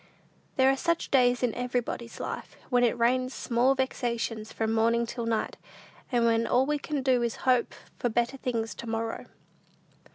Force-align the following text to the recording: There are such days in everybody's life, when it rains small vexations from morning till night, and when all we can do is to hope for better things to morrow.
There 0.55 0.71
are 0.71 0.75
such 0.77 1.11
days 1.11 1.43
in 1.43 1.53
everybody's 1.53 2.19
life, 2.19 2.57
when 2.71 2.83
it 2.83 2.97
rains 2.97 3.35
small 3.35 3.75
vexations 3.75 4.51
from 4.51 4.73
morning 4.73 5.05
till 5.05 5.27
night, 5.27 5.57
and 6.11 6.25
when 6.25 6.47
all 6.47 6.65
we 6.65 6.79
can 6.79 7.03
do 7.03 7.21
is 7.21 7.35
to 7.35 7.41
hope 7.41 7.75
for 7.99 8.09
better 8.09 8.37
things 8.37 8.73
to 8.73 8.87
morrow. 8.87 9.27